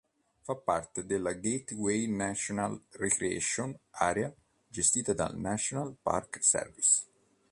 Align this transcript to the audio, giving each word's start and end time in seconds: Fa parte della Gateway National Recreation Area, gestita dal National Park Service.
Fa 0.41 0.55
parte 0.55 1.05
della 1.05 1.33
Gateway 1.33 2.07
National 2.07 2.85
Recreation 2.93 3.77
Area, 3.91 4.33
gestita 4.67 5.13
dal 5.13 5.37
National 5.37 5.95
Park 6.01 6.43
Service. 6.43 7.07